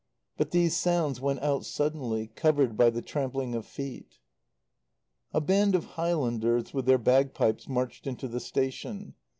But 0.35 0.49
these 0.49 0.75
sounds 0.75 1.21
went 1.21 1.43
out 1.43 1.63
suddenly, 1.63 2.31
covered 2.33 2.75
by 2.75 2.89
the 2.89 3.03
trampling 3.03 3.53
of 3.53 3.67
feet. 3.67 4.17
A 5.31 5.39
band 5.39 5.75
of 5.75 5.85
Highlanders 5.93 6.73
with 6.73 6.87
their 6.87 6.97
bagpipes 6.97 7.69
marched 7.69 8.07
into 8.07 8.27
the 8.27 8.39
station. 8.39 9.13